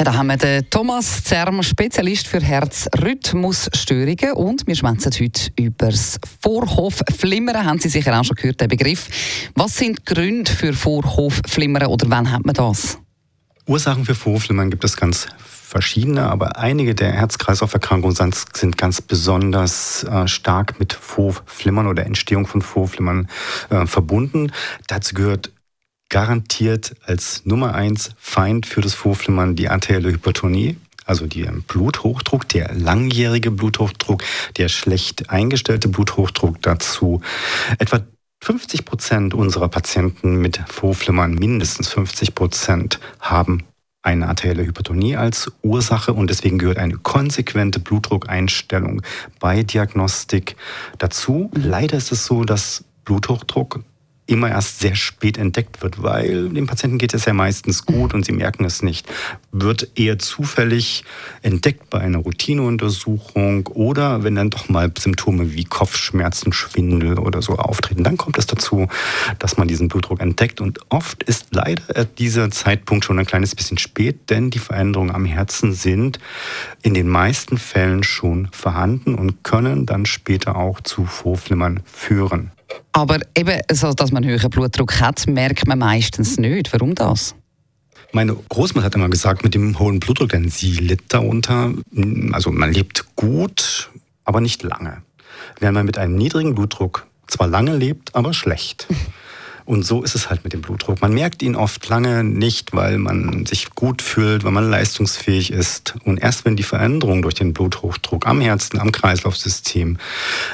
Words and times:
Ja, 0.00 0.04
da 0.04 0.14
haben 0.14 0.28
wir 0.28 0.38
den 0.38 0.70
Thomas 0.70 1.24
Zerm, 1.24 1.62
Spezialist 1.62 2.26
für 2.26 2.40
Herzrhythmusstörungen. 2.40 4.32
Und 4.32 4.66
wir 4.66 4.74
schwätzen 4.74 5.12
heute 5.12 5.50
über 5.58 5.90
das 5.90 6.18
Vorhofflimmern. 6.40 7.66
Haben 7.66 7.80
Sie 7.80 7.90
sicher 7.90 8.18
auch 8.18 8.24
schon 8.24 8.36
gehört, 8.36 8.62
den 8.62 8.68
Begriff. 8.68 9.50
Was 9.56 9.76
sind 9.76 9.98
die 9.98 10.14
Gründe 10.14 10.50
für 10.50 10.72
Vorhofflimmern 10.72 11.84
oder 11.84 12.08
wann 12.08 12.32
hat 12.32 12.46
man 12.46 12.54
das? 12.54 12.96
Ursachen 13.66 14.06
für 14.06 14.14
Vorhofflimmern 14.14 14.70
gibt 14.70 14.84
es 14.84 14.96
ganz 14.96 15.26
verschiedene, 15.44 16.22
aber 16.30 16.56
einige 16.56 16.94
der 16.94 17.12
Herz-Kreislauf-Erkrankungen 17.12 18.32
sind 18.54 18.78
ganz 18.78 19.02
besonders 19.02 20.04
äh, 20.04 20.26
stark 20.26 20.80
mit 20.80 20.94
Vorflimmern 20.94 21.86
oder 21.86 22.06
Entstehung 22.06 22.46
von 22.46 22.62
Vorflimmern 22.62 23.28
äh, 23.68 23.84
verbunden. 23.84 24.50
Dazu 24.88 25.14
gehört 25.14 25.52
garantiert 26.10 26.94
als 27.06 27.46
Nummer 27.46 27.74
eins 27.74 28.10
Feind 28.18 28.66
für 28.66 28.82
das 28.82 28.92
Vorflimmern 28.92 29.56
die 29.56 29.70
arterielle 29.70 30.12
Hypertonie, 30.12 30.76
also 31.06 31.26
der 31.26 31.52
Bluthochdruck, 31.66 32.46
der 32.48 32.74
langjährige 32.74 33.50
Bluthochdruck, 33.50 34.22
der 34.58 34.68
schlecht 34.68 35.30
eingestellte 35.30 35.88
Bluthochdruck 35.88 36.60
dazu. 36.60 37.22
Etwa 37.78 38.00
50 38.42 38.84
Prozent 38.84 39.34
unserer 39.34 39.68
Patienten 39.68 40.36
mit 40.36 40.60
Vorflimmern, 40.66 41.34
mindestens 41.34 41.88
50 41.88 42.34
Prozent, 42.34 43.00
haben 43.20 43.64
eine 44.02 44.28
arterielle 44.28 44.64
Hypertonie 44.64 45.16
als 45.16 45.52
Ursache 45.62 46.14
und 46.14 46.30
deswegen 46.30 46.58
gehört 46.58 46.78
eine 46.78 46.96
konsequente 46.96 47.80
Blutdruckeinstellung 47.80 49.02
bei 49.38 49.62
Diagnostik 49.62 50.56
dazu. 50.98 51.50
Leider 51.54 51.98
ist 51.98 52.12
es 52.12 52.24
so, 52.24 52.44
dass 52.44 52.84
Bluthochdruck 53.04 53.84
immer 54.30 54.48
erst 54.48 54.80
sehr 54.80 54.94
spät 54.94 55.36
entdeckt 55.38 55.82
wird, 55.82 56.02
weil 56.02 56.48
dem 56.50 56.66
Patienten 56.66 56.98
geht 56.98 57.14
es 57.14 57.24
ja 57.24 57.32
meistens 57.32 57.84
gut 57.84 58.14
und 58.14 58.24
sie 58.24 58.32
merken 58.32 58.64
es 58.64 58.82
nicht. 58.82 59.06
Wird 59.52 59.88
eher 59.96 60.18
zufällig 60.18 61.04
entdeckt 61.42 61.90
bei 61.90 61.98
einer 61.98 62.18
Routineuntersuchung 62.18 63.66
oder 63.66 64.22
wenn 64.22 64.36
dann 64.36 64.50
doch 64.50 64.68
mal 64.68 64.90
Symptome 64.96 65.52
wie 65.52 65.64
Kopfschmerzen, 65.64 66.52
Schwindel 66.52 67.18
oder 67.18 67.42
so 67.42 67.56
auftreten, 67.56 68.04
dann 68.04 68.16
kommt 68.16 68.38
es 68.38 68.46
dazu, 68.46 68.88
dass 69.38 69.56
man 69.56 69.68
diesen 69.68 69.88
Blutdruck 69.88 70.20
entdeckt 70.20 70.60
und 70.60 70.78
oft 70.90 71.22
ist 71.24 71.48
leider 71.50 72.04
dieser 72.04 72.50
Zeitpunkt 72.50 73.04
schon 73.04 73.18
ein 73.18 73.26
kleines 73.26 73.54
bisschen 73.54 73.78
spät, 73.78 74.30
denn 74.30 74.50
die 74.50 74.58
Veränderungen 74.58 75.14
am 75.14 75.24
Herzen 75.24 75.72
sind 75.72 76.20
in 76.82 76.94
den 76.94 77.08
meisten 77.08 77.58
Fällen 77.58 78.02
schon 78.02 78.48
vorhanden 78.52 79.14
und 79.14 79.42
können 79.42 79.86
dann 79.86 80.06
später 80.06 80.56
auch 80.56 80.80
zu 80.80 81.04
Vorflimmern 81.04 81.80
führen. 81.84 82.52
Aber 82.92 83.18
eben, 83.36 83.60
so, 83.72 83.92
dass 83.92 84.12
man 84.12 84.24
höheren 84.24 84.50
Blutdruck 84.50 85.00
hat, 85.00 85.26
merkt 85.26 85.66
man 85.66 85.78
meistens 85.78 86.38
nicht. 86.38 86.72
Warum 86.72 86.94
das? 86.94 87.34
Meine 88.12 88.34
Großmutter 88.34 88.86
hat 88.86 88.94
immer 88.94 89.08
gesagt, 89.08 89.44
mit 89.44 89.54
dem 89.54 89.78
hohen 89.78 90.00
Blutdruck, 90.00 90.30
denn 90.30 90.48
sie 90.48 90.72
litt 90.72 91.02
darunter. 91.08 91.72
Also 92.32 92.50
man 92.50 92.72
lebt 92.72 93.14
gut, 93.14 93.90
aber 94.24 94.40
nicht 94.40 94.62
lange. 94.62 95.02
Während 95.60 95.76
man 95.76 95.86
mit 95.86 95.98
einem 95.98 96.16
niedrigen 96.16 96.54
Blutdruck 96.54 97.06
zwar 97.28 97.46
lange 97.46 97.76
lebt, 97.76 98.14
aber 98.14 98.34
schlecht. 98.34 98.88
Und 99.70 99.84
so 99.84 100.02
ist 100.02 100.16
es 100.16 100.28
halt 100.28 100.42
mit 100.42 100.52
dem 100.52 100.62
Blutdruck. 100.62 101.00
Man 101.00 101.14
merkt 101.14 101.42
ihn 101.42 101.54
oft 101.54 101.88
lange 101.88 102.24
nicht, 102.24 102.72
weil 102.72 102.98
man 102.98 103.46
sich 103.46 103.70
gut 103.70 104.02
fühlt, 104.02 104.42
weil 104.42 104.50
man 104.50 104.68
leistungsfähig 104.68 105.52
ist. 105.52 105.94
Und 106.04 106.18
erst 106.18 106.44
wenn 106.44 106.56
die 106.56 106.64
Veränderungen 106.64 107.22
durch 107.22 107.34
den 107.34 107.52
Bluthochdruck 107.52 108.26
am 108.26 108.40
Herzen, 108.40 108.80
am 108.80 108.90
Kreislaufsystem, 108.90 109.98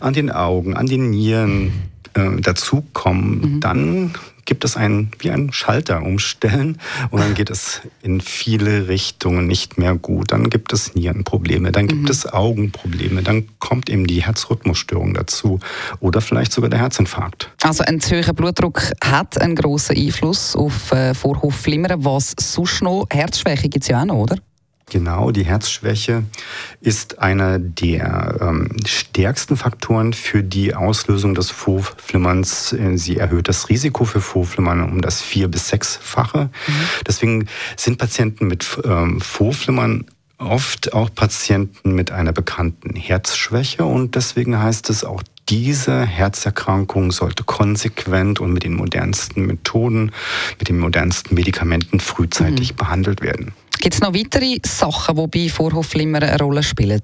an 0.00 0.14
den 0.14 0.30
Augen, 0.30 0.74
an 0.74 0.86
den 0.86 1.10
Nieren, 1.10 1.91
äh, 2.14 2.40
dazukommen, 2.40 3.54
mhm. 3.54 3.60
dann 3.60 4.14
gibt 4.44 4.64
es 4.64 4.76
ein, 4.76 5.10
wie 5.18 5.30
ein 5.30 5.52
Schalter 5.52 6.02
umstellen 6.02 6.78
und 7.10 7.20
dann 7.20 7.34
geht 7.34 7.50
es 7.50 7.82
in 8.02 8.20
viele 8.20 8.88
Richtungen 8.88 9.46
nicht 9.46 9.78
mehr 9.78 9.94
gut. 9.94 10.32
Dann 10.32 10.50
gibt 10.50 10.72
es 10.72 10.94
Nierenprobleme, 10.94 11.72
dann 11.72 11.86
gibt 11.86 12.02
mhm. 12.02 12.08
es 12.08 12.30
Augenprobleme, 12.30 13.22
dann 13.22 13.46
kommt 13.58 13.88
eben 13.88 14.06
die 14.06 14.22
Herzrhythmusstörung 14.22 15.14
dazu 15.14 15.60
oder 16.00 16.20
vielleicht 16.20 16.52
sogar 16.52 16.70
der 16.70 16.80
Herzinfarkt. 16.80 17.50
Also 17.62 17.84
ein 17.84 18.00
zu 18.00 18.16
hoher 18.16 18.32
Blutdruck 18.32 18.82
hat 19.02 19.40
einen 19.40 19.54
großen 19.54 19.96
Einfluss 19.96 20.56
auf 20.56 20.92
äh, 20.92 21.14
Vorhofflimmern. 21.14 22.04
Was 22.04 22.34
sonst 22.38 22.82
noch? 22.82 23.06
Herzschwäche 23.10 23.68
gibt 23.68 23.84
es 23.84 23.88
ja 23.88 24.00
auch 24.00 24.06
noch, 24.06 24.16
oder? 24.16 24.36
Genau, 24.90 25.30
die 25.30 25.44
Herzschwäche 25.44 26.24
ist 26.80 27.18
einer 27.18 27.58
der 27.58 28.36
ähm, 28.40 28.76
stärksten 28.86 29.56
Faktoren 29.56 30.12
für 30.12 30.42
die 30.42 30.74
Auslösung 30.74 31.34
des 31.34 31.50
Vorflimmerns. 31.50 32.74
Äh, 32.74 32.98
sie 32.98 33.16
erhöht 33.16 33.48
das 33.48 33.68
Risiko 33.70 34.04
für 34.04 34.20
Vorflimmern 34.20 34.82
um 34.82 35.00
das 35.00 35.22
vier- 35.22 35.48
bis 35.48 35.68
sechsfache. 35.68 36.50
Mhm. 36.66 36.72
Deswegen 37.06 37.46
sind 37.76 37.98
Patienten 37.98 38.48
mit 38.48 38.66
ähm, 38.84 39.20
Vorflimmern 39.20 40.04
oft 40.36 40.92
auch 40.92 41.08
Patienten 41.14 41.94
mit 41.94 42.10
einer 42.10 42.32
bekannten 42.32 42.96
Herzschwäche 42.96 43.84
und 43.84 44.16
deswegen 44.16 44.58
heißt 44.58 44.90
es 44.90 45.04
auch 45.04 45.22
diese 45.48 46.02
Herzerkrankung 46.04 47.12
sollte 47.12 47.44
konsequent 47.44 48.40
und 48.40 48.52
mit 48.52 48.64
den 48.64 48.74
modernsten 48.74 49.46
Methoden, 49.46 50.12
mit 50.58 50.68
den 50.68 50.78
modernsten 50.78 51.34
Medikamenten 51.34 52.00
frühzeitig 52.00 52.72
mhm. 52.72 52.76
behandelt 52.76 53.22
werden. 53.22 53.52
Gibt 53.82 53.94
es 53.96 54.00
noch 54.00 54.14
weitere 54.14 54.58
Sachen, 54.64 55.16
die 55.16 55.26
bei 55.26 55.52
Vorhofflimmern 55.52 56.22
eine 56.22 56.38
Rolle 56.38 56.62
spielen? 56.62 57.02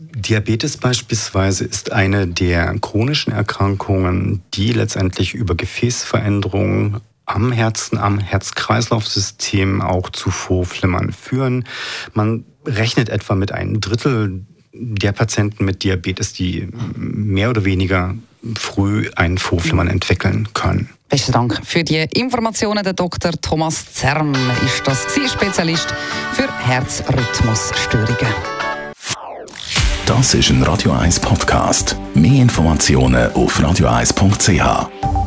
Diabetes 0.00 0.78
beispielsweise 0.78 1.66
ist 1.66 1.92
eine 1.92 2.26
der 2.26 2.78
chronischen 2.78 3.30
Erkrankungen, 3.30 4.40
die 4.54 4.72
letztendlich 4.72 5.34
über 5.34 5.54
Gefäßveränderungen 5.54 7.02
am 7.26 7.52
Herzen, 7.52 7.98
am 7.98 8.18
Herz-Kreislauf-System 8.20 9.82
auch 9.82 10.08
zu 10.08 10.30
Vorflimmern 10.30 11.12
führen. 11.12 11.66
Man 12.14 12.46
rechnet 12.64 13.10
etwa 13.10 13.34
mit 13.34 13.52
einem 13.52 13.82
Drittel 13.82 14.46
der 14.72 15.12
Patienten 15.12 15.66
mit 15.66 15.84
Diabetes, 15.84 16.32
die 16.32 16.68
mehr 16.96 17.50
oder 17.50 17.66
weniger 17.66 18.14
früh 18.58 19.10
einen 19.16 19.38
Vorflimmern 19.38 19.88
entwickeln 19.88 20.48
können. 20.54 20.90
Besten 21.08 21.32
Dank 21.32 21.60
für 21.64 21.84
die 21.84 22.06
Informationen. 22.14 22.84
Der 22.84 22.92
Dr. 22.92 23.32
Thomas 23.40 23.92
Zerm 23.92 24.34
ist 24.64 24.86
das 24.86 25.06
Spezialist 25.32 25.94
für 26.34 26.48
Herzrhythmusstörungen. 26.66 28.34
Das 30.06 30.34
ist 30.34 30.50
ein 30.50 30.62
Radio 30.62 30.92
1 30.92 31.20
Podcast. 31.20 31.96
Mehr 32.14 32.42
Informationen 32.42 33.30
auf 33.32 33.58
radio1.ch. 33.60 35.17